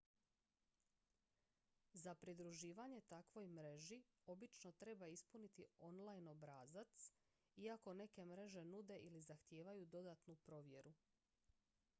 [2.03, 3.99] za pridruživanje takvoj mreži
[4.35, 7.09] obično treba ispuniti online obrazac
[7.67, 10.93] iako neke mreže nude ili zahtijevaju dodatnu provjeru